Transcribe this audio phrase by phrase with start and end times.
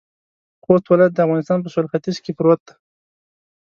[0.63, 2.73] خوست ولایت د افغانستان په سویل ختيځ کې پروت دی.